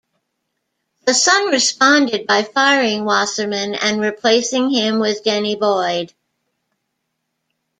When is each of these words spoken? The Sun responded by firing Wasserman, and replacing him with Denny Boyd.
The 1.05 1.13
Sun 1.13 1.49
responded 1.51 2.25
by 2.25 2.41
firing 2.41 3.05
Wasserman, 3.05 3.75
and 3.75 4.01
replacing 4.01 4.71
him 4.71 4.97
with 4.97 5.23
Denny 5.23 5.55
Boyd. 5.55 6.11